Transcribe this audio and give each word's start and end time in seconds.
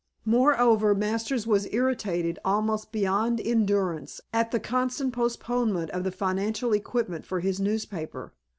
Moreover, 0.25 0.95
Masters 0.95 1.45
was 1.45 1.71
irritated 1.71 2.39
almost 2.43 2.91
beyond 2.91 3.39
endurance 3.39 4.19
at 4.33 4.49
the 4.49 4.59
constant 4.59 5.13
postponement 5.13 5.91
of 5.91 6.03
the 6.03 6.11
financial 6.11 6.73
equipment 6.73 7.23
for 7.23 7.39
his 7.39 7.59
newspaper. 7.59 8.33